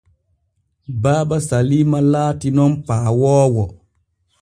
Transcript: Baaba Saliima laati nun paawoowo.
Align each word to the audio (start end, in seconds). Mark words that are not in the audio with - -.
Baaba 1.03 1.37
Saliima 1.49 1.99
laati 2.13 2.55
nun 2.57 2.73
paawoowo. 2.87 3.65